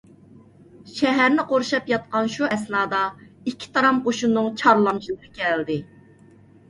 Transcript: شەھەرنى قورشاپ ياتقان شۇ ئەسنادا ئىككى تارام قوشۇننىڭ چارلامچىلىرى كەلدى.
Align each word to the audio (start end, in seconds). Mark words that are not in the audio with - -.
شەھەرنى 0.99 1.43
قورشاپ 1.51 1.91
ياتقان 1.91 2.31
شۇ 2.37 2.49
ئەسنادا 2.55 3.03
ئىككى 3.51 3.71
تارام 3.77 4.01
قوشۇننىڭ 4.09 4.49
چارلامچىلىرى 4.63 5.33
كەلدى. 5.43 5.77